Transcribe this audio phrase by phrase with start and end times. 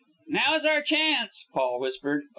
[0.27, 2.23] "Now's our chance!" Paul whispered.